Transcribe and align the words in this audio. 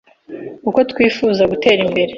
Uko 0.69 0.79
twifuza 0.91 1.41
gutera 1.51 1.81
imbere 1.87 2.09